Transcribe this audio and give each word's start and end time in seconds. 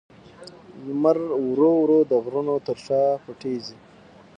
لمر 0.85 1.17
ورو 1.47 1.69
ورو 1.81 1.99
د 2.09 2.11
غرونو 2.23 2.55
تر 2.67 2.77
شا 2.85 3.01
پټېږي. 3.23 3.77